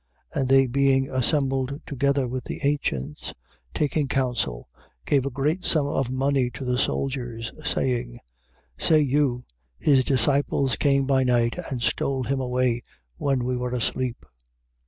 [0.33, 0.39] 28:12.
[0.41, 3.35] And they being assembled together with the ancients,
[3.75, 4.67] taking counsel,
[5.05, 7.67] gave a great sum of money to the soldiers, 28:13.
[7.67, 8.19] Saying:
[8.79, 9.45] Say you,
[9.77, 12.81] His disciples came by night and stole him away
[13.17, 14.25] when we were asleep.